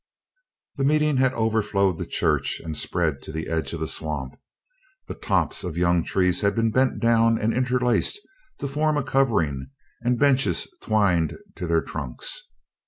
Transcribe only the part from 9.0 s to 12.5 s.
covering and benches twined to their trunks.